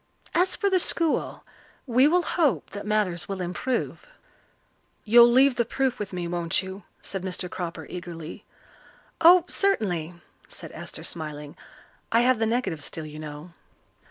[0.33, 1.45] As for the school,
[1.85, 4.07] we will hope that matters will improve."
[5.05, 7.47] "You'll leave the proof with me, won't you?" said Mr.
[7.47, 8.43] Cropper eagerly.
[9.23, 10.15] "Oh, certainly,"
[10.47, 11.55] said Esther, smiling.
[12.11, 13.53] "I have the negative still, you know."